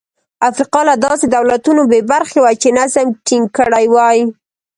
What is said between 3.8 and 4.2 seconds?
وای.